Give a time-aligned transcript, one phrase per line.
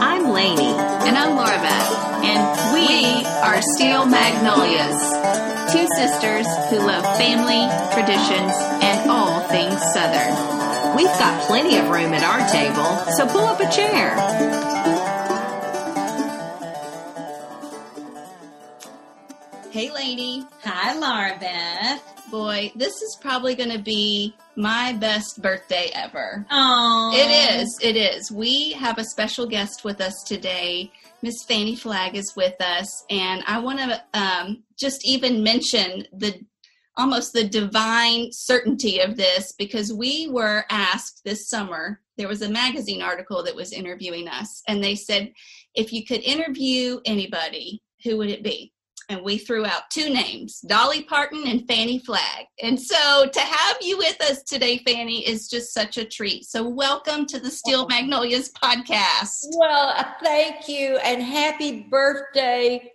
[0.00, 0.74] I'm Lainey.
[1.08, 1.92] And I'm Laura Beth.
[2.24, 10.96] And we are Steel Magnolias, two sisters who love family, traditions, and all things Southern.
[10.96, 14.14] We've got plenty of room at our table, so pull up a chair.
[19.70, 20.44] Hey, lady.
[20.64, 22.02] Hi, Laura Beth.
[22.30, 26.46] Boy, this is probably going to be my best birthday ever.
[26.50, 27.78] Oh, It is.
[27.82, 28.30] It is.
[28.30, 30.92] We have a special guest with us today.
[31.22, 36.40] Miss Fannie Flagg is with us, and I want to um, just even mention the
[36.96, 42.00] almost the divine certainty of this because we were asked this summer.
[42.18, 45.32] There was a magazine article that was interviewing us, and they said,
[45.74, 48.72] if you could interview anybody, who would it be?
[49.12, 52.46] And we threw out two names, Dolly Parton and Fannie Flagg.
[52.62, 56.46] And so to have you with us today, Fannie, is just such a treat.
[56.46, 59.48] So welcome to the Steel Magnolias podcast.
[59.58, 62.90] Well, thank you and happy birthday,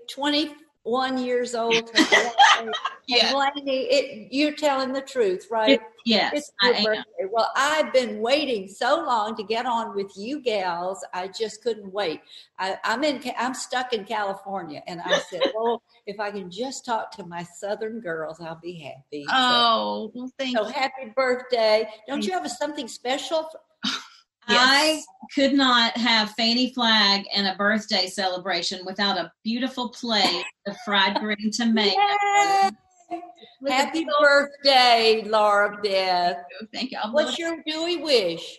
[0.88, 1.91] 21 years old.
[3.09, 3.31] Yeah.
[3.66, 5.80] It, you're telling the truth, right?
[6.05, 6.83] yes, It's I your am.
[6.83, 7.03] birthday.
[7.31, 11.05] Well, I've been waiting so long to get on with you gals.
[11.13, 12.19] I just couldn't wait.
[12.59, 13.23] I, I'm in.
[13.38, 17.43] I'm stuck in California, and I said, "Well, if I can just talk to my
[17.43, 20.73] Southern girls, I'll be happy." So- Oh, well, thank so, you.
[20.73, 21.88] happy birthday!
[22.09, 23.47] Don't you have a, something special?
[24.48, 25.02] I
[25.34, 31.16] could not have Fannie Flagg and a birthday celebration without a beautiful plate of fried
[31.20, 31.98] green tomato.
[31.98, 32.70] Yay!
[33.67, 36.44] Happy birthday, Laura Beth.
[36.73, 37.00] Thank you.
[37.02, 38.58] I'll What's your dewy wish?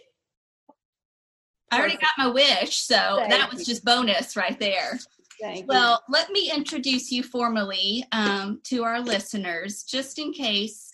[1.71, 3.67] I already got my wish, so Thank that was you.
[3.67, 4.99] just bonus right there.
[5.41, 5.67] Thank you.
[5.67, 10.88] Well, let me introduce you formally um, to our listeners, just in case.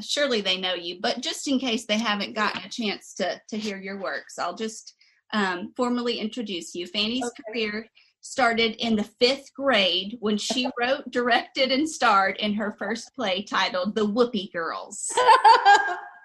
[0.00, 3.56] Surely they know you, but just in case they haven't gotten a chance to to
[3.56, 4.94] hear your works, I'll just
[5.32, 6.86] um, formally introduce you.
[6.86, 7.86] Fannie's career
[8.20, 13.42] started in the fifth grade when she wrote, directed, and starred in her first play
[13.42, 15.12] titled "The Whoopee Girls."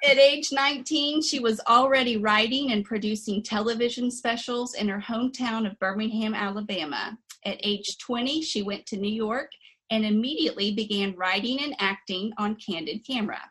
[0.01, 5.77] At age 19, she was already writing and producing television specials in her hometown of
[5.77, 7.17] Birmingham, Alabama.
[7.45, 9.51] At age 20, she went to New York
[9.89, 13.41] and immediately began writing and acting on candid camera.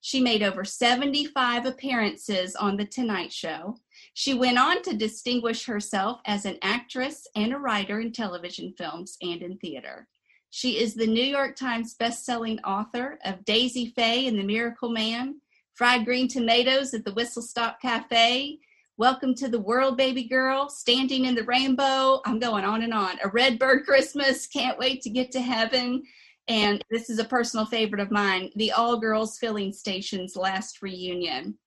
[0.00, 3.78] She made over 75 appearances on The Tonight Show.
[4.12, 9.16] She went on to distinguish herself as an actress and a writer in television films
[9.22, 10.06] and in theater.
[10.50, 15.40] She is the New York Times bestselling author of Daisy Fay and the Miracle Man,
[15.72, 18.58] Fried Green Tomatoes at the Whistle Stop Cafe,
[18.96, 22.20] Welcome to the World, Baby Girl, Standing in the Rainbow.
[22.24, 23.18] I'm going on and on.
[23.24, 26.04] A Redbird Christmas, Can't Wait to Get to Heaven.
[26.46, 31.58] And this is a personal favorite of mine the All Girls Filling Station's last reunion.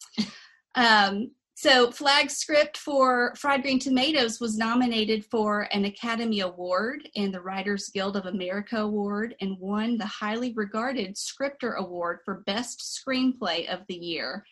[0.75, 7.33] Um, so, Flagg script for Fried Green Tomatoes was nominated for an Academy Award and
[7.33, 13.03] the Writers Guild of America Award and won the highly regarded Scripter Award for Best
[13.05, 14.45] Screenplay of the Year.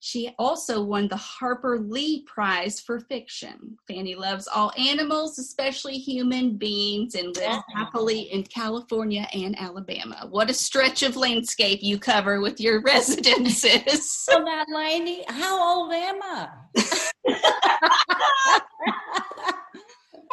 [0.00, 3.76] She also won the Harper Lee Prize for Fiction.
[3.88, 10.28] Fannie loves all animals, especially human beings, and lives happily in California and Alabama.
[10.30, 14.08] What a stretch of landscape you cover with your residences.
[14.12, 16.48] so now, Lainey, how old am I?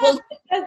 [0.02, 0.20] Well,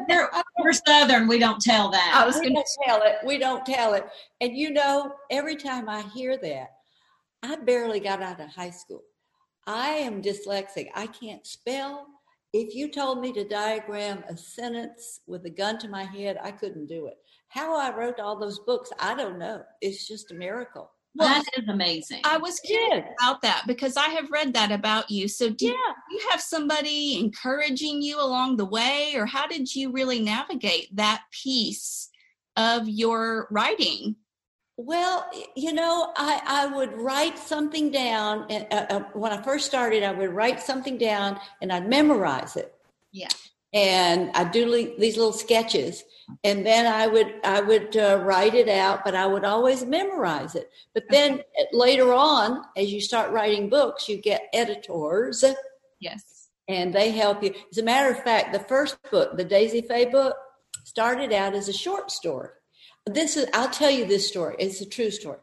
[0.08, 1.28] They're- We're Southern.
[1.28, 2.12] We don't tell that.
[2.14, 3.16] I was going to tell it.
[3.24, 4.06] We don't tell it.
[4.40, 6.70] And you know, every time I hear that,
[7.42, 9.02] I barely got out of high school.
[9.66, 10.88] I am dyslexic.
[10.94, 12.06] I can't spell.
[12.52, 16.50] If you told me to diagram a sentence with a gun to my head, I
[16.50, 17.18] couldn't do it.
[17.48, 19.62] How I wrote all those books, I don't know.
[19.80, 20.90] It's just a miracle.
[21.16, 22.20] that is amazing.
[22.24, 23.14] I was curious Yes.
[23.20, 25.26] about that because I have read that about you.
[25.26, 25.94] So, did Yeah.
[26.10, 31.24] you have somebody encouraging you along the way, or how did you really navigate that
[31.32, 32.08] piece
[32.56, 34.14] of your writing?
[34.80, 38.46] Well, you know, I, I would write something down.
[38.48, 42.72] And, uh, when I first started, I would write something down and I'd memorize it.
[43.10, 43.26] Yeah.
[43.74, 46.02] And I'd do le- these little sketches,
[46.42, 50.54] and then I would I would uh, write it out, but I would always memorize
[50.54, 50.70] it.
[50.94, 55.44] But then uh, later on, as you start writing books, you get editors,
[56.00, 56.48] Yes.
[56.66, 57.52] and they help you.
[57.70, 60.34] As a matter of fact, the first book, the Daisy Fay book,
[60.84, 62.48] started out as a short story.
[63.08, 64.56] This is, I'll tell you this story.
[64.58, 65.38] It's a true story.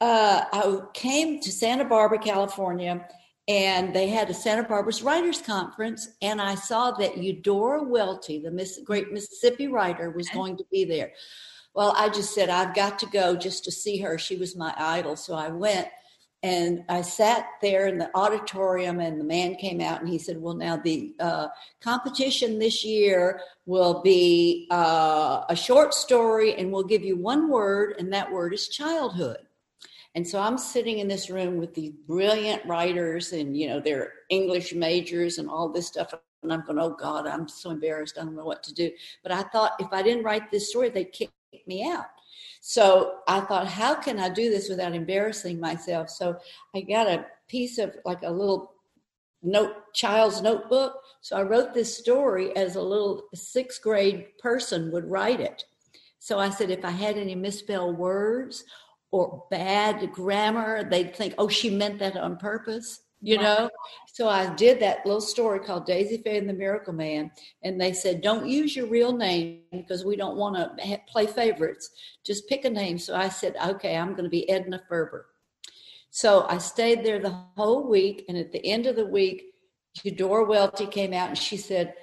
[0.00, 3.06] Uh, I came to Santa Barbara, California,
[3.46, 8.50] and they had a Santa Barbara's Writers Conference, and I saw that Eudora Welty, the
[8.50, 11.12] Miss, great Mississippi writer, was going to be there.
[11.74, 14.18] Well, I just said, I've got to go just to see her.
[14.18, 15.16] She was my idol.
[15.16, 15.88] So I went,
[16.42, 20.40] and I sat there in the auditorium, and the man came out and he said,
[20.40, 21.48] Well, now the uh,
[21.82, 27.96] competition this year will be uh, a short story, and we'll give you one word,
[27.98, 29.38] and that word is childhood.
[30.14, 34.12] And so I'm sitting in this room with these brilliant writers, and you know, they're
[34.30, 36.14] English majors and all this stuff.
[36.42, 38.16] And I'm going, Oh God, I'm so embarrassed.
[38.18, 38.90] I don't know what to do.
[39.22, 41.30] But I thought if I didn't write this story, they'd kick
[41.66, 42.06] me out.
[42.60, 46.10] So I thought, how can I do this without embarrassing myself?
[46.10, 46.36] So
[46.74, 48.74] I got a piece of like a little
[49.42, 51.00] note child's notebook.
[51.22, 55.64] So I wrote this story as a little sixth grade person would write it.
[56.18, 58.64] So I said, if I had any misspelled words
[59.10, 63.42] or bad grammar, they'd think, oh, she meant that on purpose you wow.
[63.42, 63.70] know?
[64.12, 67.30] So i did that little story called daisy fay and the miracle man
[67.62, 71.26] and they said don't use your real name because we don't want to ha- play
[71.26, 71.90] favorites.
[72.24, 72.98] Just pick a name.
[72.98, 75.26] So i said okay i'm going to be edna ferber.
[76.10, 79.54] So i stayed there the whole week and at the end of the week
[80.02, 81.94] eudora welty came out and she said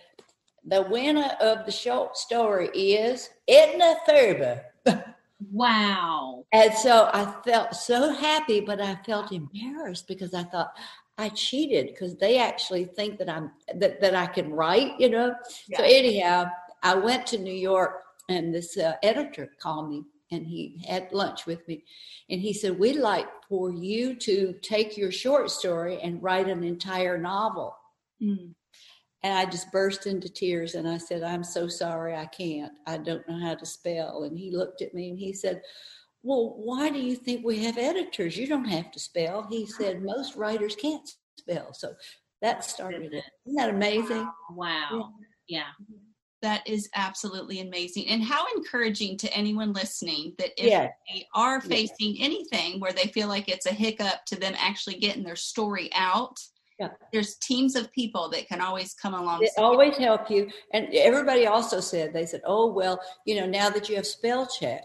[0.66, 4.64] the winner of the short story is edna ferber.
[5.52, 6.46] Wow.
[6.52, 10.72] And so I felt so happy, but I felt embarrassed because I thought,
[11.18, 15.34] I cheated because they actually think that I'm that, that I can write, you know.
[15.68, 15.78] Yeah.
[15.78, 16.46] So anyhow,
[16.84, 21.46] I went to New York and this uh, editor called me and he had lunch
[21.46, 21.84] with me
[22.30, 26.64] and he said we'd like for you to take your short story and write an
[26.64, 27.76] entire novel
[28.22, 28.50] mm.
[29.24, 32.98] and i just burst into tears and i said i'm so sorry i can't i
[32.98, 35.62] don't know how to spell and he looked at me and he said
[36.28, 38.36] well, why do you think we have editors?
[38.36, 39.48] You don't have to spell.
[39.50, 41.10] He said most writers can't
[41.40, 41.74] spell.
[41.74, 41.94] So
[42.42, 43.24] that started it.
[43.46, 44.30] Isn't that amazing?
[44.52, 45.14] Wow.
[45.48, 45.60] Yeah.
[45.60, 45.86] yeah.
[46.42, 48.10] That is absolutely amazing.
[48.10, 53.30] And how encouraging to anyone listening that if they are facing anything where they feel
[53.30, 56.38] like it's a hiccup to them actually getting their story out,
[56.78, 56.90] yeah.
[57.14, 59.40] there's teams of people that can always come along.
[59.40, 60.50] They always help you.
[60.74, 64.46] And everybody also said, they said, oh, well, you know, now that you have spell
[64.46, 64.84] check,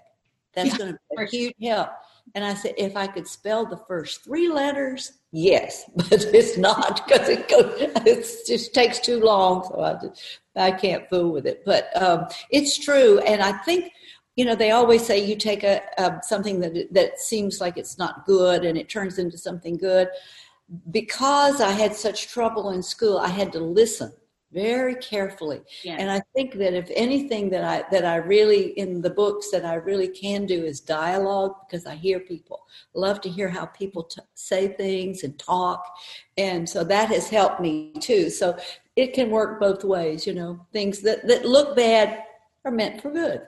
[0.55, 0.79] that's yeah.
[0.79, 1.91] going to be a huge help.
[2.35, 7.07] And I said, if I could spell the first three letters, yes, but it's not
[7.07, 9.65] because it goes, it just takes too long.
[9.65, 11.63] So I just, I can't fool with it.
[11.65, 13.93] But um, it's true, and I think
[14.37, 17.99] you know they always say you take a, a something that that seems like it's
[17.99, 20.09] not good and it turns into something good.
[20.91, 24.13] Because I had such trouble in school, I had to listen
[24.53, 25.61] very carefully.
[25.83, 26.01] Yes.
[26.01, 29.65] and i think that if anything that i that i really in the books that
[29.65, 32.61] i really can do is dialogue because i hear people.
[32.95, 35.85] Love to hear how people t- say things and talk.
[36.37, 38.31] And so that has helped me too.
[38.31, 38.57] So
[38.97, 40.67] it can work both ways you know.
[40.73, 42.25] Things that that look bad
[42.65, 43.43] are meant for good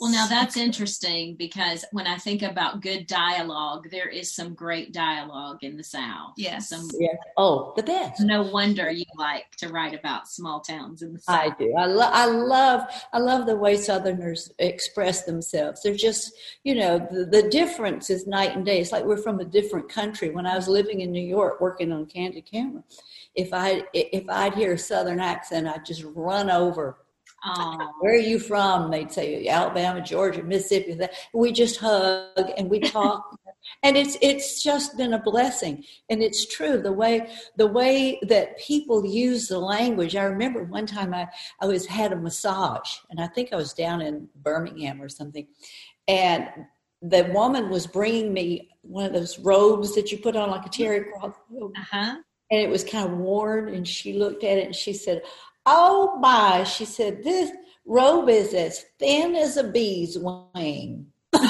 [0.00, 4.92] well, now that's interesting because when I think about good dialogue, there is some great
[4.92, 6.32] dialogue in the South.
[6.38, 6.70] Yes.
[6.70, 7.16] Some, yes.
[7.36, 8.22] Oh, the best.
[8.22, 11.38] No wonder you like to write about small towns in the South.
[11.38, 11.74] I do.
[11.76, 15.82] I, lo- I love I love the way Southerners express themselves.
[15.82, 16.32] They're just,
[16.64, 18.80] you know, the, the difference is night and day.
[18.80, 20.30] It's like we're from a different country.
[20.30, 22.82] When I was living in New York working on Candid Camera,
[23.34, 26.96] if I if I'd hear a Southern accent, I'd just run over
[27.44, 27.92] Oh.
[28.00, 28.90] Where are you from?
[28.90, 30.98] They'd say Alabama, Georgia, Mississippi.
[31.32, 33.38] We just hug and we talk,
[33.82, 35.84] and it's it's just been a blessing.
[36.10, 40.16] And it's true the way the way that people use the language.
[40.16, 41.28] I remember one time I
[41.60, 45.46] I was had a massage, and I think I was down in Birmingham or something,
[46.06, 46.46] and
[47.02, 50.68] the woman was bringing me one of those robes that you put on like a
[50.68, 51.72] terry cloth robe.
[51.76, 52.16] Uh-huh.
[52.52, 55.22] And it was kind of worn, and she looked at it and she said,
[55.66, 57.50] Oh my, she said, this
[57.86, 61.06] robe is as thin as a bee's wing.
[61.32, 61.42] and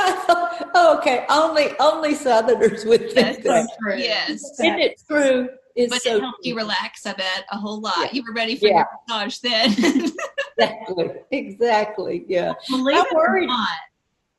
[0.00, 3.68] I thought, oh, okay, only only Southerners would think that.
[3.80, 3.96] True.
[3.96, 5.48] Yes, isn't it true?
[5.74, 6.50] It's but so it helped true.
[6.50, 7.04] you relax.
[7.06, 7.96] I bet a whole lot.
[7.98, 8.08] Yeah.
[8.12, 8.84] You were ready for yeah.
[8.84, 9.72] your massage then.
[10.58, 11.10] exactly.
[11.30, 12.24] Exactly.
[12.28, 12.54] Yeah.
[12.68, 13.44] Believe I'm it worried.
[13.44, 13.68] or not,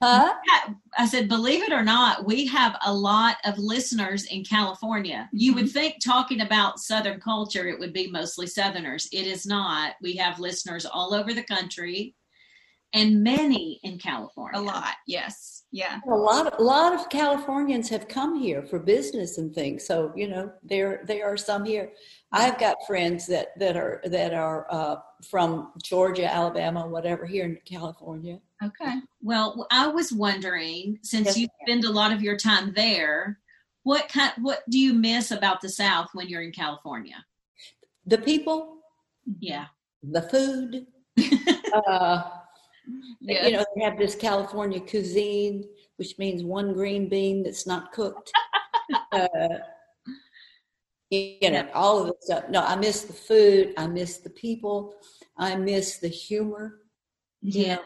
[0.01, 0.33] Huh?
[0.97, 5.27] I said, believe it or not, we have a lot of listeners in California.
[5.33, 5.73] You would mm-hmm.
[5.73, 9.09] think talking about Southern culture, it would be mostly Southerners.
[9.11, 9.95] It is not.
[10.01, 12.15] We have listeners all over the country
[12.93, 14.59] and many in California.
[14.59, 15.63] A lot, yes.
[15.71, 15.99] Yeah.
[16.09, 19.85] A lot a lot of Californians have come here for business and things.
[19.85, 21.91] So, you know, there there are some here.
[22.31, 24.97] I've got friends that that are that are uh,
[25.29, 28.39] from Georgia, Alabama, whatever here in California.
[28.63, 28.95] Okay.
[29.21, 33.39] Well, I was wondering since yes, you spend a lot of your time there,
[33.83, 37.23] what kind what do you miss about the South when you're in California?
[38.05, 38.79] The people?
[39.39, 39.67] Yeah.
[40.03, 40.87] The food.
[41.73, 42.23] uh,
[43.21, 43.45] yes.
[43.45, 45.63] You know, they have this California cuisine.
[45.97, 48.31] which means one green bean that's not cooked.
[49.11, 49.27] uh,
[51.09, 52.43] you know, all of the stuff.
[52.49, 53.73] No, I miss the food.
[53.77, 54.93] I miss the people.
[55.37, 56.79] I miss the humor.
[57.41, 57.77] Yeah.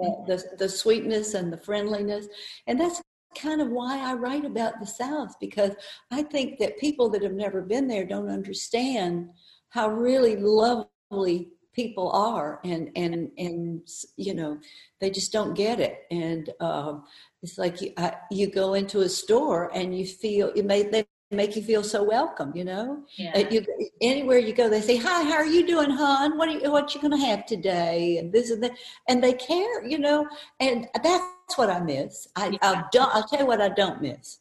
[0.00, 2.26] Know, the, the sweetness and the friendliness.
[2.66, 3.02] And that's
[3.34, 5.72] kind of why I write about the South because
[6.10, 9.30] I think that people that have never been there don't understand
[9.70, 14.56] how really lovely people are and and and you know
[15.00, 17.02] they just don't get it and um,
[17.42, 21.04] it's like you, I, you go into a store and you feel you may they
[21.34, 23.04] make you feel so welcome, you know.
[23.16, 23.32] Yeah.
[23.36, 23.64] Uh, you,
[24.00, 26.38] anywhere you go, they say, "Hi, how are you doing, hon?
[26.38, 28.72] What are you, what you going to have today?" And this and that,
[29.08, 30.28] and they care, you know.
[30.60, 32.28] And that's what I miss.
[32.36, 32.58] I, yeah.
[32.62, 33.14] I don't.
[33.14, 34.38] I'll tell you what I don't miss.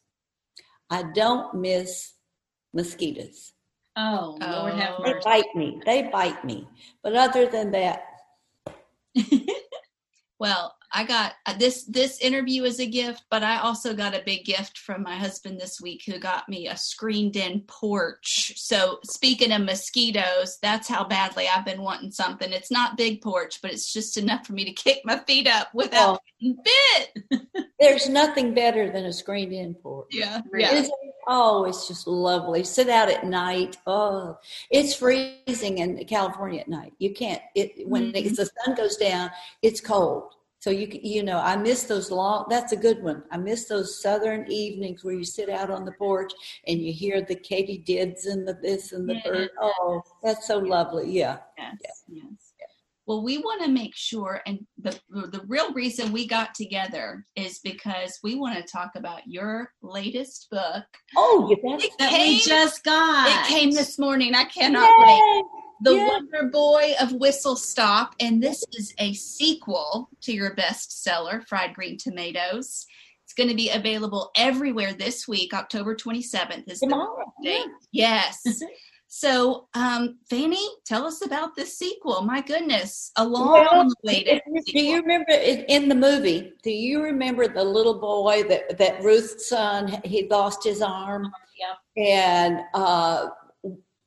[0.90, 2.14] I don't miss
[2.74, 3.54] mosquitoes.
[3.96, 5.14] Oh, Lord have mercy.
[5.14, 5.82] They bite me.
[5.86, 6.68] They bite me.
[7.04, 8.06] But other than that.
[10.40, 14.22] well, I got uh, this this interview is a gift, but I also got a
[14.24, 18.54] big gift from my husband this week who got me a screened in porch.
[18.56, 22.52] So speaking of mosquitoes, that's how badly I've been wanting something.
[22.52, 25.70] It's not big porch, but it's just enough for me to kick my feet up
[25.74, 26.56] without oh.
[26.64, 27.44] bit.
[27.80, 30.10] There's nothing better than a screened in porch.
[30.12, 30.42] Yeah.
[30.56, 30.86] yeah.
[31.28, 32.64] Oh, it's just lovely.
[32.64, 33.78] Sit out at night.
[33.88, 34.38] Oh,
[34.70, 36.94] it's freezing in California at night.
[37.00, 37.42] You can't.
[37.56, 38.36] It when mm-hmm.
[38.36, 39.32] the sun goes down,
[39.62, 43.22] it's cold so you you know i miss those long that's a good one.
[43.32, 46.32] I miss those southern evenings where you sit out on the porch
[46.68, 49.50] and you hear the katydids and the this and the bird.
[49.62, 51.40] Oh that's so lovely yeah.
[51.58, 52.22] Yes yeah.
[52.24, 52.54] yes.
[53.06, 57.60] Well we want to make sure and the the real reason we got together is
[57.60, 60.86] because we want to talk about your latest book.
[61.18, 61.54] Oh
[62.00, 64.34] that came, we just got it came this morning.
[64.34, 65.06] I cannot Yay.
[65.06, 66.08] wait the yeah.
[66.08, 71.98] Wonder Boy of Whistle Stop, and this is a sequel to your bestseller, Fried Green
[71.98, 72.86] Tomatoes.
[73.26, 75.54] It's going to be available everywhere this week.
[75.54, 77.34] October 27th is Tomorrow.
[77.42, 77.66] the date.
[77.92, 78.24] Yeah.
[78.46, 78.62] Yes.
[79.08, 82.22] so, um, Fannie, tell us about this sequel.
[82.22, 84.42] My goodness, a long well, way to.
[84.66, 86.54] Do you remember in the movie?
[86.64, 90.02] Do you remember the little boy that that Ruth's son?
[90.06, 91.30] He lost his arm.
[91.58, 92.04] Yeah.
[92.04, 93.28] And uh,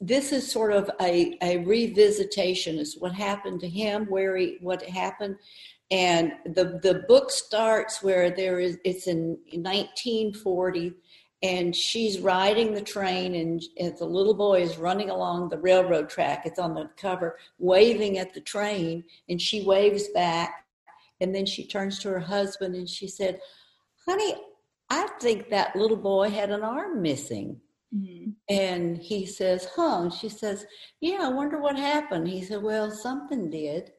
[0.01, 4.83] this is sort of a, a revisitation is what happened to him where he what
[4.83, 5.37] happened.
[5.91, 10.93] And the the book starts where there is it's in 1940
[11.43, 16.09] and she's riding the train and, and the little boy is running along the railroad
[16.09, 16.43] track.
[16.45, 20.67] It's on the cover waving at the train and she waves back
[21.21, 23.41] and then she turns to her husband and she said
[24.07, 24.35] honey
[24.91, 27.61] i think that little boy had an arm missing
[27.95, 28.31] Mm-hmm.
[28.49, 30.01] And he says, huh?
[30.03, 30.67] And she says,
[31.01, 32.29] yeah, I wonder what happened.
[32.29, 33.93] He said, well, something did.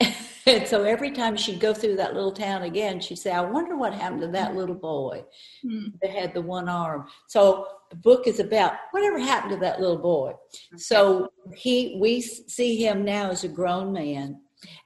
[0.46, 3.76] and so every time she'd go through that little town again, she'd say, I wonder
[3.76, 5.24] what happened to that little boy
[5.64, 5.88] mm-hmm.
[6.02, 7.06] that had the one arm.
[7.28, 10.30] So the book is about whatever happened to that little boy.
[10.72, 10.78] Okay.
[10.78, 14.40] So he, we see him now as a grown man,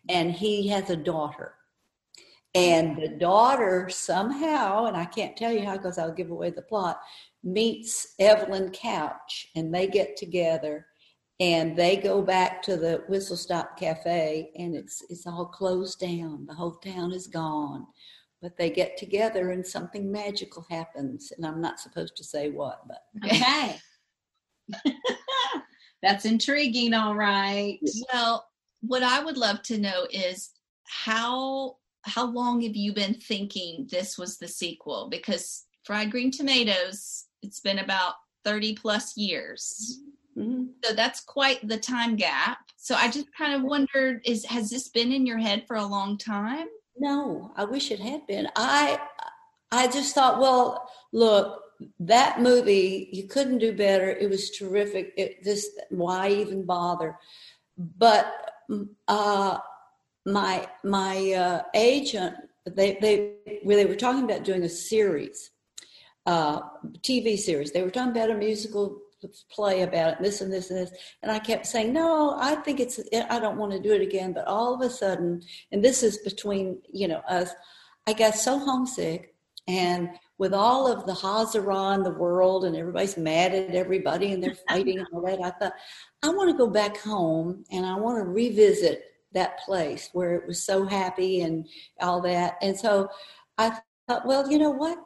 [0.09, 1.55] and he has a daughter.
[2.55, 6.63] And the daughter somehow, and I can't tell you how because I'll give away the
[6.63, 7.01] plot,
[7.53, 10.87] meets Evelyn Couch and they get together
[11.41, 16.47] and they go back to the Whistle Stop Cafe and it's it's all closed down.
[16.47, 17.87] The whole town is gone.
[18.41, 21.33] But they get together and something magical happens.
[21.37, 23.77] And I'm not supposed to say what, but okay.
[26.03, 27.81] That's intriguing, all right.
[28.13, 28.47] Well,
[28.81, 30.51] what I would love to know is
[30.85, 35.09] how how long have you been thinking this was the sequel?
[35.11, 38.15] Because fried green tomatoes it's been about
[38.45, 40.01] 30 plus years.
[40.37, 40.67] Mm-hmm.
[40.85, 42.59] So that's quite the time gap.
[42.77, 45.87] So I just kind of wondered is has this been in your head for a
[45.87, 46.67] long time?
[46.97, 48.49] No, I wish it had been.
[48.57, 49.01] I
[49.71, 51.63] I just thought, well, look,
[52.01, 54.11] that movie you couldn't do better.
[54.11, 55.13] It was terrific.
[55.17, 57.19] It, this why even bother?
[57.77, 58.33] But
[59.07, 59.59] uh,
[60.25, 65.51] my my uh, agent they they they were talking about doing a series
[66.29, 66.61] uh,
[67.01, 67.73] TV series.
[67.73, 69.01] They were talking about a musical
[69.51, 70.93] play about it, this and this and this.
[71.23, 74.35] And I kept saying, no, I think it's, I don't want to do it again.
[74.35, 75.43] But all of a sudden,
[75.73, 77.51] and this is between, you know, us,
[78.07, 79.35] I got so homesick.
[79.67, 84.43] And with all of the hazara in the world and everybody's mad at everybody and
[84.43, 85.73] they're fighting and all that, I thought,
[86.23, 90.47] I want to go back home and I want to revisit that place where it
[90.47, 91.67] was so happy and
[92.03, 92.59] all that.
[92.61, 93.09] And so
[93.57, 94.99] I thought, well, you know what?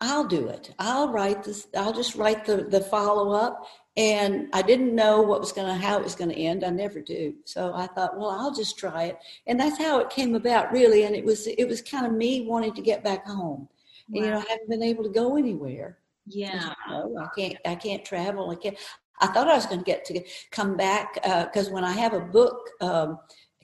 [0.00, 0.74] I'll do it.
[0.78, 1.66] I'll write this.
[1.76, 3.66] I'll just write the, the follow up.
[3.96, 6.64] And I didn't know what was going to, how it was going to end.
[6.64, 7.34] I never do.
[7.44, 9.18] So I thought, well, I'll just try it.
[9.46, 11.04] And that's how it came about really.
[11.04, 13.68] And it was, it was kind of me wanting to get back home
[14.08, 14.22] Wow.
[14.22, 15.98] You know, I haven't been able to go anywhere.
[16.26, 16.72] Yeah.
[16.88, 17.56] Know, I can't.
[17.64, 18.50] I can't travel.
[18.50, 18.76] I can't.
[19.20, 22.14] I thought I was going to get to come back because uh, when I have
[22.14, 23.18] a book um,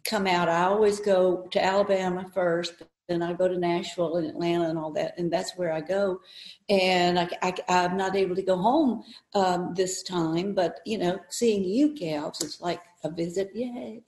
[0.05, 2.75] come out, I always go to Alabama first,
[3.11, 6.21] then I go to Nashville and Atlanta and all that, and that's where I go.
[6.69, 9.03] And I, am not able to go home
[9.35, 13.51] um, this time, but you know, seeing you gals, it's like a visit.
[13.53, 14.03] Yay!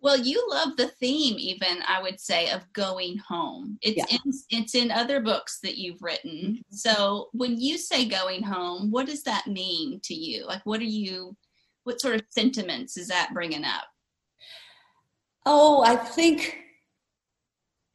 [0.00, 3.78] well, you love the theme, even I would say, of going home.
[3.82, 4.18] It's yeah.
[4.24, 6.32] in, it's in other books that you've written.
[6.32, 6.60] Mm-hmm.
[6.70, 10.46] So when you say going home, what does that mean to you?
[10.46, 11.36] Like, what are you?
[11.84, 13.84] What sort of sentiments is that bringing up?
[15.46, 16.58] Oh, I think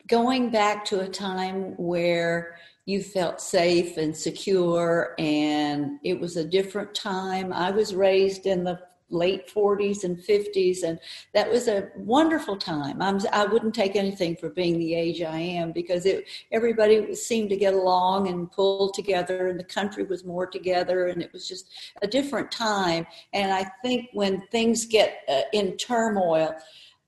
[0.07, 6.43] going back to a time where you felt safe and secure and it was a
[6.43, 7.53] different time.
[7.53, 8.79] I was raised in the
[9.09, 10.99] late 40s and 50s and
[11.33, 15.37] that was a wonderful time I'm, i wouldn't take anything for being the age i
[15.37, 20.25] am because it, everybody seemed to get along and pull together and the country was
[20.25, 21.69] more together and it was just
[22.01, 26.55] a different time and i think when things get uh, in turmoil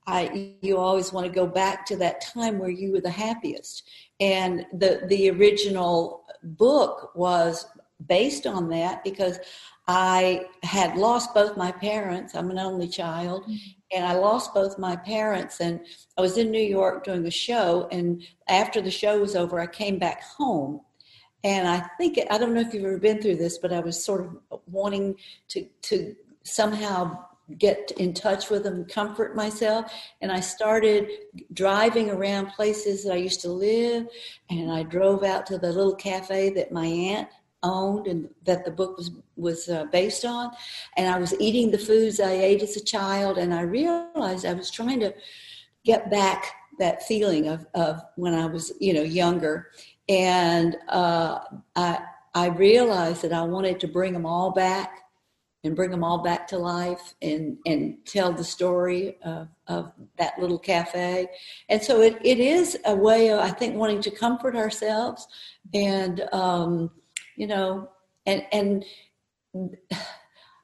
[0.06, 3.88] I, you always want to go back to that time where you were the happiest.
[4.20, 7.66] And the, the original book was
[8.06, 9.38] based on that because
[9.88, 12.34] I had lost both my parents.
[12.34, 13.54] I'm an only child, mm-hmm.
[13.92, 15.60] and I lost both my parents.
[15.60, 15.80] And
[16.18, 19.66] I was in New York doing a show, and after the show was over, I
[19.66, 20.80] came back home.
[21.44, 24.04] And I think I don't know if you've ever been through this, but I was
[24.04, 25.16] sort of wanting
[25.48, 27.24] to to somehow
[27.58, 29.92] get in touch with them, comfort myself.
[30.20, 31.08] And I started
[31.52, 34.08] driving around places that I used to live.
[34.50, 37.28] And I drove out to the little cafe that my aunt
[37.62, 40.50] owned and that the book was was uh, based on.
[40.96, 43.38] And I was eating the foods I ate as a child.
[43.38, 45.14] And I realized I was trying to
[45.84, 49.70] get back that feeling of, of when I was, you know, younger.
[50.08, 51.40] And uh,
[51.74, 52.00] I,
[52.34, 55.05] I realized that I wanted to bring them all back
[55.66, 60.38] and bring them all back to life and, and tell the story of, of that
[60.38, 61.28] little cafe.
[61.68, 65.26] And so it, it is a way of, I think, wanting to comfort ourselves
[65.74, 66.90] and, um,
[67.36, 67.90] you know,
[68.24, 68.84] and, and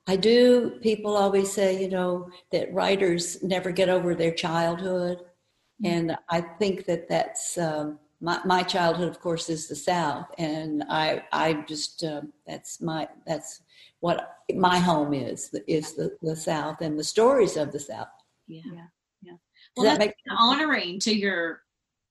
[0.06, 5.18] I do, people always say, you know, that writers never get over their childhood.
[5.18, 5.86] Mm-hmm.
[5.86, 10.84] And I think that that's, um, my, my childhood, of course, is the South, and
[10.88, 13.62] I, I just uh, that's my that's
[14.02, 18.08] what my home is is the, the South and the stories of the South.
[18.48, 18.86] Yeah, yeah,
[19.22, 19.32] yeah.
[19.76, 21.62] Well, that that's honoring to your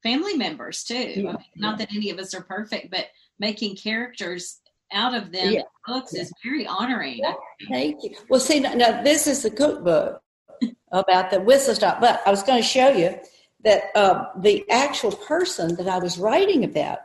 [0.02, 0.96] family members too.
[0.96, 1.86] Yeah, I mean, not yeah.
[1.86, 3.08] that any of us are perfect, but
[3.40, 4.62] making characters
[4.94, 5.62] out of them yeah.
[5.86, 7.22] books is very honoring.
[7.70, 8.16] Thank you.
[8.30, 10.22] Well, see, now, now this is the cookbook
[10.94, 13.20] about the whistle stop, but I was going to show you
[13.66, 17.00] that uh, the actual person that I was writing about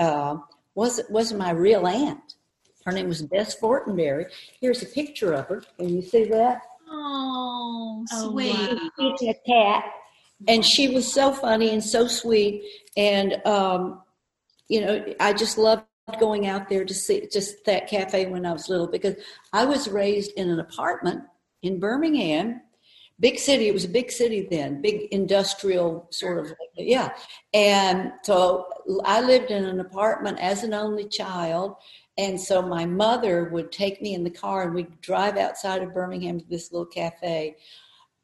[0.00, 0.38] uh,
[0.74, 2.34] was was my real aunt.
[2.84, 4.26] Her name was Bess Fortenberry.
[4.60, 5.62] Here's a picture of her.
[5.78, 6.62] Can you see that?
[6.88, 8.54] Oh, sweet.
[8.56, 9.16] Oh, wow.
[9.20, 9.84] a cat.
[10.48, 12.64] And she was so funny and so sweet.
[12.96, 14.02] And, um,
[14.68, 15.84] you know, I just loved
[16.18, 19.14] going out there to see just that cafe when I was little because
[19.52, 21.22] I was raised in an apartment
[21.62, 22.60] in Birmingham
[23.22, 23.68] big city.
[23.68, 27.14] It was a big city then, big industrial sort of, yeah.
[27.54, 28.66] And so
[29.04, 31.76] I lived in an apartment as an only child.
[32.18, 35.94] And so my mother would take me in the car and we'd drive outside of
[35.94, 37.56] Birmingham to this little cafe.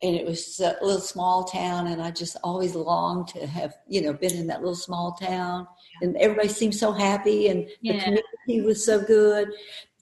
[0.02, 1.88] And it was a little small town.
[1.88, 5.66] And I just always longed to have, you know, been in that little small town.
[6.02, 7.94] And everybody seemed so happy and yeah.
[7.94, 9.48] the community was so good.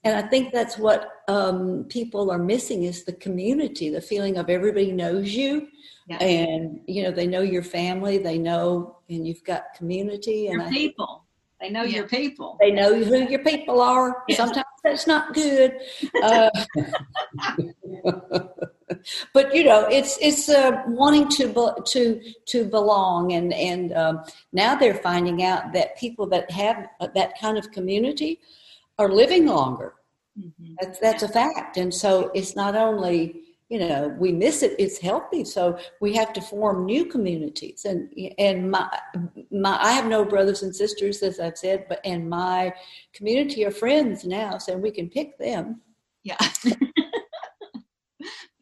[0.03, 4.49] And I think that's what um, people are missing is the community, the feeling of
[4.49, 5.67] everybody knows you.
[6.07, 6.23] Yeah.
[6.23, 10.47] And, you know, they know your family, they know, and you've got community.
[10.47, 11.26] And your people.
[11.59, 11.97] They know yeah.
[11.97, 12.57] your people.
[12.59, 14.23] They know who your people are.
[14.27, 14.37] Yes.
[14.37, 15.73] Sometimes that's not good.
[16.21, 16.49] Uh,
[19.33, 24.23] but you know, it's it's uh, wanting to be, to to belong, and and um,
[24.53, 28.39] now they're finding out that people that have that kind of community
[28.99, 29.95] are living longer.
[30.39, 30.75] Mm-hmm.
[30.79, 34.97] That's that's a fact, and so it's not only you know we miss it it's
[34.97, 35.43] healthy.
[35.43, 37.85] So we have to form new communities.
[37.85, 38.87] And and my
[39.51, 42.73] my i have no brothers and sisters as i've said but and my
[43.13, 45.81] community of friends now so we can pick them.
[46.23, 46.37] Yeah.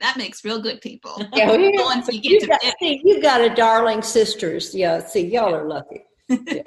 [0.02, 1.20] That makes real good people.
[1.34, 1.72] Yeah, well, you,
[2.12, 4.76] you, you, got, see, you got a darling sisters.
[4.76, 6.06] Yeah see y'all are lucky.
[6.30, 6.62] Yeah.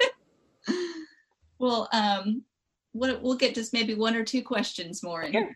[1.57, 2.43] well um
[2.91, 5.49] what we'll get just maybe one or two questions more in sure.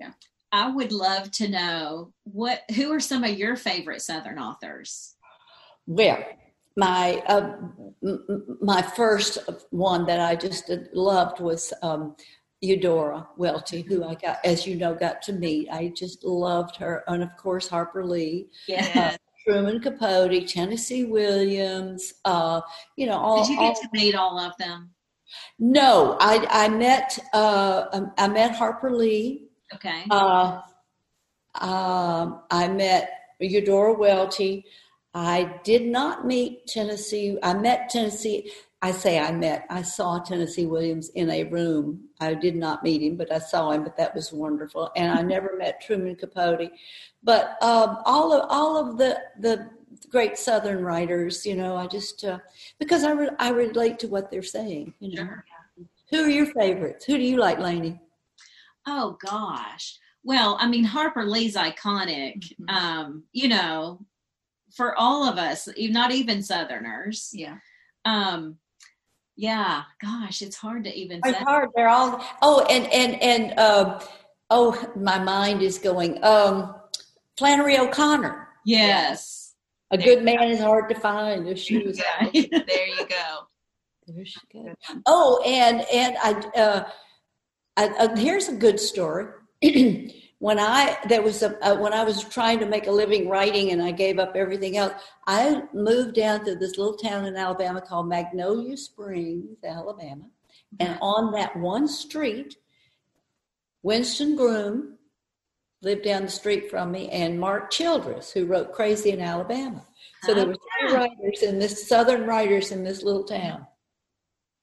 [0.00, 0.12] yeah
[0.52, 5.14] I would love to know what who are some of your favorite Southern authors?
[5.86, 6.22] Well,
[6.76, 7.54] my uh,
[8.04, 9.38] m- my first
[9.70, 12.16] one that I just loved was um,
[12.60, 15.68] Eudora Welty, who I got, as you know, got to meet.
[15.70, 18.86] I just loved her, and of course Harper Lee, Yeah.
[19.14, 22.12] uh, Truman Capote, Tennessee Williams.
[22.26, 22.60] Uh,
[22.96, 23.42] you know, all.
[23.42, 24.90] Did you get all- to meet all of them?
[25.58, 29.48] no, I I met uh, um, I met Harper Lee.
[29.74, 30.04] Okay.
[30.10, 30.60] Uh,
[31.60, 34.64] um, I met Eudora Welty.
[35.14, 37.38] I did not meet Tennessee.
[37.42, 38.50] I met Tennessee.
[38.80, 39.66] I say I met.
[39.70, 42.08] I saw Tennessee Williams in a room.
[42.20, 43.84] I did not meet him, but I saw him.
[43.84, 44.90] But that was wonderful.
[44.96, 46.70] And I never met Truman Capote.
[47.22, 49.70] But um, all of all of the the
[50.10, 52.38] great Southern writers, you know, I just uh,
[52.78, 54.94] because I re- I relate to what they're saying.
[54.98, 55.44] You know, Sure.
[56.10, 57.04] who are your favorites?
[57.04, 58.00] Who do you like, Lainey?
[58.86, 59.98] Oh gosh.
[60.24, 62.52] Well, I mean Harper Lee's iconic.
[62.60, 62.70] Mhm.
[62.72, 64.00] Um, you know,
[64.74, 67.30] for all of us, not even Southerners.
[67.32, 67.56] Yeah.
[68.04, 68.58] Um,
[69.36, 69.82] yeah.
[70.00, 71.44] Gosh, it's hard to even It's say.
[71.44, 71.70] hard.
[71.74, 72.24] They're all.
[72.42, 73.98] Oh, and and and um,
[74.50, 76.22] oh, my mind is going.
[76.24, 76.74] Um,
[77.38, 78.48] Flannery O'Connor.
[78.64, 79.54] Yes.
[79.90, 81.46] A good man is hard to find.
[81.48, 81.96] If she was.
[82.22, 83.48] there you go.
[84.06, 84.74] There she goes.
[85.06, 86.84] Oh, and and I, uh,
[87.76, 89.26] I uh, here's a good story.
[90.38, 93.70] when I there was a uh, when I was trying to make a living writing
[93.70, 94.92] and I gave up everything else,
[95.26, 100.24] I moved down to this little town in Alabama called Magnolia Springs, Alabama,
[100.80, 102.56] and on that one street,
[103.82, 104.98] Winston Groom
[105.80, 109.84] lived down the street from me, and Mark Childress, who wrote Crazy in Alabama.
[110.24, 113.66] So there Oh, were three writers in this Southern writers in this little town.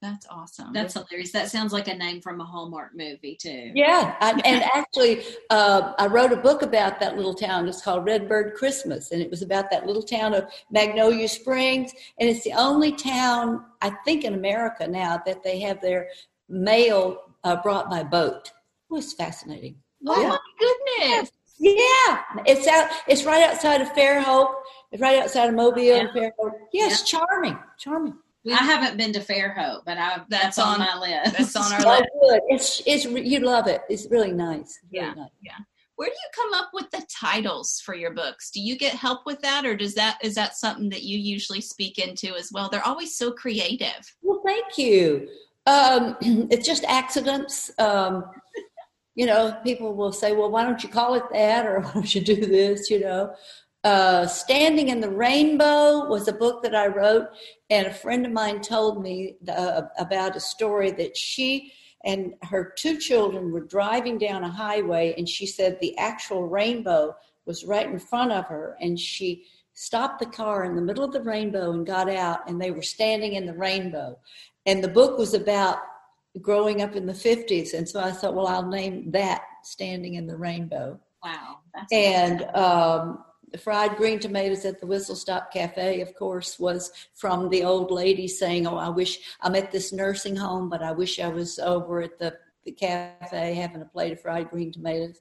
[0.02, 0.72] That's awesome.
[0.72, 1.30] That's hilarious.
[1.32, 3.70] That sounds like a name from a Hallmark movie too.
[3.74, 7.68] Yeah, I, and actually, uh, I wrote a book about that little town.
[7.68, 11.92] It's called Redbird Christmas, and it was about that little town of Magnolia Springs.
[12.18, 16.08] And it's the only town, I think, in America now that they have their
[16.48, 18.48] mail uh, brought by boat.
[18.90, 19.76] It was fascinating.
[20.06, 20.28] oh Yeah.
[20.30, 21.30] my goodness.
[21.58, 22.88] Yeah, it's out.
[23.06, 24.54] It's right outside of Fairhope.
[24.92, 26.52] It's right outside of Mobile and Fairhope.
[26.72, 28.14] Yes, charming, charming.
[28.44, 31.36] We- I haven't been to Fairhope, but I that's, That's on, on- my list.
[31.36, 32.08] That's on our list.
[32.22, 32.40] good.
[32.48, 33.82] It's it's you love it.
[33.90, 34.78] It's really nice.
[34.92, 35.14] Really Yeah.
[35.14, 35.28] nice.
[35.96, 38.50] Where do you come up with the titles for your books?
[38.50, 41.60] Do you get help with that, or does that is that something that you usually
[41.60, 42.70] speak into as well?
[42.70, 44.00] They're always so creative.
[44.22, 45.28] Well, thank you.
[45.66, 46.16] Um,
[46.50, 47.70] it's just accidents.
[47.78, 48.24] Um,
[49.14, 51.66] you know, people will say, well, why don't you call it that?
[51.66, 52.88] Or why don't you do this?
[52.88, 53.34] You know,
[53.84, 57.28] uh, Standing in the Rainbow was a book that I wrote,
[57.70, 61.72] and a friend of mine told me uh, about a story that she
[62.04, 67.14] and her two children were driving down a highway, and she said the actual rainbow
[67.46, 71.12] was right in front of her, and she stopped the car in the middle of
[71.12, 74.18] the rainbow and got out, and they were standing in the rainbow.
[74.66, 75.78] And the book was about
[76.40, 77.74] growing up in the 50s.
[77.74, 80.98] And so I thought, well, I'll name that Standing in the Rainbow.
[81.22, 81.58] wow.
[81.92, 87.48] And um, the fried green tomatoes at the Whistle Stop Cafe, of course, was from
[87.48, 91.18] the old lady saying, Oh, I wish I'm at this nursing home, but I wish
[91.18, 95.20] I was over at the, the cafe having a plate of fried green tomatoes.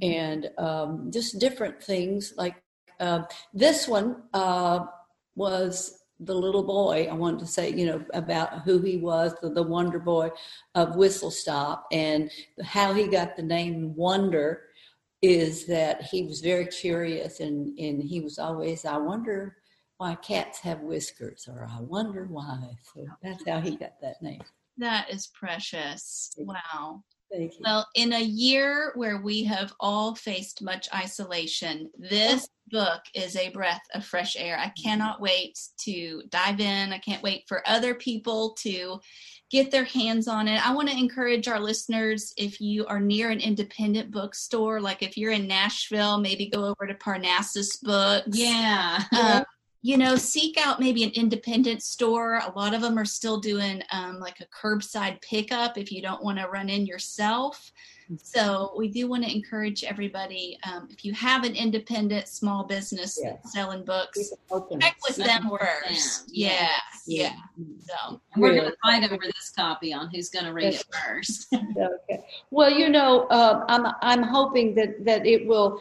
[0.00, 2.34] And um, just different things.
[2.36, 2.56] Like
[3.00, 4.86] uh, this one uh,
[5.34, 7.08] was the little boy.
[7.10, 10.30] I wanted to say, you know, about who he was, the, the Wonder Boy
[10.74, 12.30] of Whistle Stop, and
[12.64, 14.62] how he got the name Wonder
[15.22, 19.56] is that he was very curious and, and he was always, I wonder
[19.98, 22.70] why cats have whiskers, or I wonder why.
[22.94, 24.42] So that's how he got that name.
[24.76, 26.34] That is precious.
[26.36, 27.02] Wow.
[27.32, 27.60] Thank you.
[27.64, 33.50] Well, in a year where we have all faced much isolation, this book is a
[33.50, 34.58] breath of fresh air.
[34.58, 36.92] I cannot wait to dive in.
[36.92, 39.00] I can't wait for other people to
[39.50, 40.66] get their hands on it.
[40.66, 45.16] I want to encourage our listeners if you are near an independent bookstore, like if
[45.16, 48.28] you're in Nashville, maybe go over to Parnassus Books.
[48.32, 49.02] yeah.
[49.16, 49.44] Um,
[49.82, 52.40] you know, seek out maybe an independent store.
[52.44, 56.24] A lot of them are still doing um, like a curbside pickup if you don't
[56.24, 57.70] want to run in yourself.
[58.22, 63.18] So we do want to encourage everybody um, if you have an independent small business
[63.22, 63.36] Yeah.
[63.44, 64.30] selling books,
[64.80, 65.94] check with them Support them.
[65.94, 66.30] first.
[66.32, 67.04] Yeah, Yes.
[67.06, 67.32] yeah.
[67.80, 70.84] So And we're going to fight over this copy on who's going to read it
[71.04, 71.46] first.
[71.76, 72.24] Okay.
[72.50, 75.80] Well, you know, uh, I'm I'm hoping that that it will,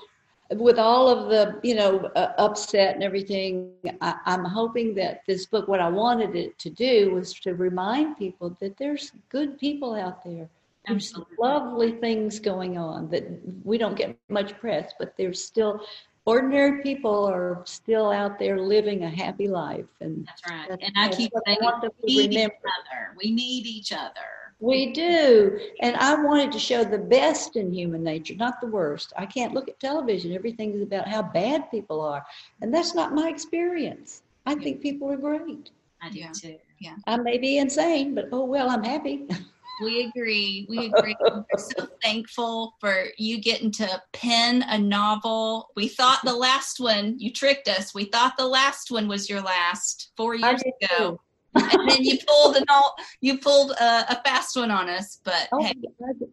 [0.52, 3.72] with all of the you know uh, upset and everything.
[4.02, 8.18] I, I'm hoping that this book, what I wanted it to do, was to remind
[8.18, 10.50] people that there's good people out there.
[10.88, 11.36] There's Absolutely.
[11.40, 13.24] lovely things going on that
[13.64, 15.82] we don't get much press, but there's still
[16.26, 20.68] ordinary people are still out there living a happy life, and That's right.
[20.70, 22.46] That's- And I keep what saying want to we need each
[22.78, 23.16] other.
[23.24, 24.28] We need each other.
[24.60, 25.60] we do.
[25.82, 29.12] And I wanted to show the best in human nature, not the worst.
[29.18, 32.26] I can't look at television; everything is about how bad people are,
[32.62, 34.24] and that's not my experience.
[34.46, 35.72] I think people are great.
[36.02, 36.32] I do Yeah.
[36.32, 36.58] too.
[36.80, 36.96] Yeah.
[37.08, 39.28] I may be insane, but oh well, I'm happy.
[39.82, 40.66] We agree.
[40.70, 41.16] We agree.
[41.22, 45.70] We're so thankful for you getting to pen a novel.
[45.76, 47.94] We thought the last one, you tricked us.
[47.94, 51.20] We thought the last one was your last four years ago.
[51.56, 55.20] and then you pulled an all, you pulled a, a fast one on us.
[55.24, 55.74] But Oh, hey,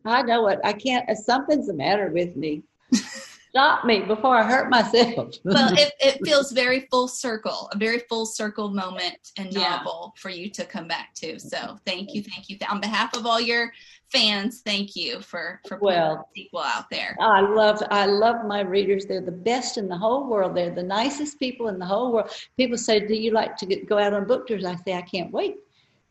[0.07, 0.59] I I know it.
[0.65, 1.09] I can't.
[1.17, 2.65] Something's the matter with me.
[3.55, 5.35] Stop me before I hurt myself.
[5.45, 9.77] well, it, it feels very full circle, a very full circle moment and Yeah.
[9.77, 11.39] novel for you to come back to.
[11.39, 12.57] So thank you, thank you.
[12.71, 13.71] On behalf of all your
[14.11, 17.15] fans, thank you for for putting Well, the sequel out there.
[17.21, 19.05] I love I love my readers.
[19.05, 20.57] They're the best in the whole world.
[20.57, 22.31] They're the nicest people in the whole world.
[22.57, 25.03] People say, "Do you like to get, go out on book tours?" I say, "I
[25.03, 25.57] can't wait."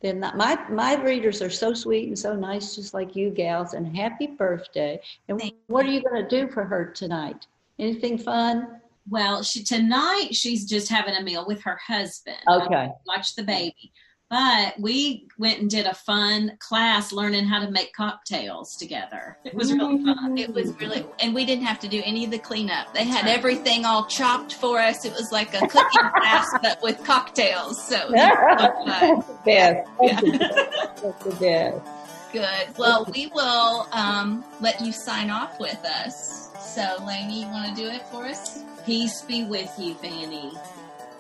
[0.04, 3.74] Not, my my readers are so sweet and so nice, just like you gals.
[3.74, 5.00] And happy birthday!
[5.28, 7.46] And Thank what are you going to do for her tonight?
[7.78, 8.82] Anything fun?
[9.10, 12.38] Well, she tonight she's just having a meal with her husband.
[12.50, 12.90] Okay.
[13.06, 13.92] Watch the baby.
[14.32, 19.38] But we went and did a fun class learning how to make cocktails together.
[19.44, 20.38] It was really fun.
[20.38, 22.94] It was really, and we didn't have to do any of the cleanup.
[22.94, 25.04] They had everything all chopped for us.
[25.04, 27.86] It was like a cooking class, but with cocktails.
[27.86, 29.26] So it was so.
[29.26, 29.89] That's the best.
[30.00, 31.04] That's the best.
[31.04, 32.32] That's the best.
[32.32, 32.78] good.
[32.78, 36.52] Well, we will um, let you sign off with us.
[36.74, 38.63] So, Lainey, you want to do it for us?
[38.86, 40.54] Peace be with you, Fannie.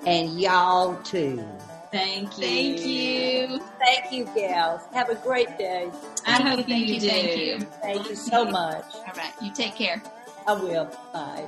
[0.05, 1.43] And y'all too.
[1.91, 2.43] Thank you.
[2.43, 3.61] Thank you.
[3.79, 4.81] Thank you, gals.
[4.93, 5.91] Have a great day.
[6.25, 7.07] I Thank hope you, thank you you, do.
[7.09, 7.59] thank you.
[7.81, 8.85] Thank you so much.
[8.95, 9.33] All right.
[9.41, 10.01] You take care.
[10.47, 10.89] I will.
[11.13, 11.47] Bye.